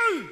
[0.00, 0.31] Ooh.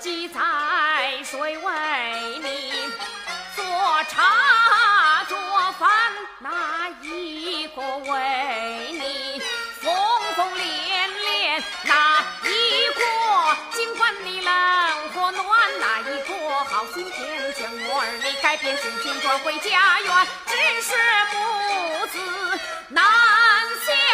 [0.00, 0.40] 记载
[1.24, 2.72] 谁为你
[3.56, 3.64] 做
[4.08, 5.36] 茶做
[5.72, 5.90] 饭，
[6.38, 9.42] 哪一个为你
[9.80, 9.92] 风
[10.36, 13.02] 风连连，哪一个
[13.72, 14.52] 尽管你冷
[15.12, 20.94] 和暖，哪一个好心天将，我儿你改变心情转回家园，只是
[21.34, 23.04] 母子难
[23.84, 24.07] 相。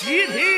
[0.00, 0.57] 集体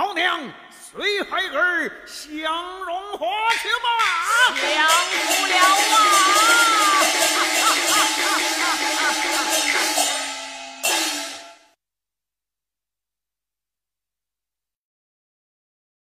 [0.00, 0.40] 好娘，
[0.94, 2.50] 随孩儿享
[2.86, 3.26] 荣华
[3.60, 3.90] 去吧，
[4.56, 4.88] 享
[5.26, 5.54] 不了
[5.94, 6.79] 啊！